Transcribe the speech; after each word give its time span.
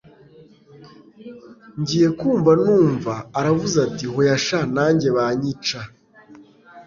ngiye 1.79 2.07
kumva 2.19 2.51
numva 2.63 3.13
aravuze 3.39 3.77
ati 3.87 4.05
hoya 4.13 4.37
sha, 4.45 4.59
nanjye 4.75 5.07
banyica 5.17 5.79